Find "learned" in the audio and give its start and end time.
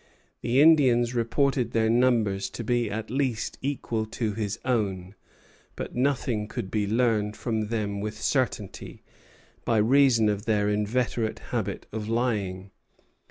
6.87-7.37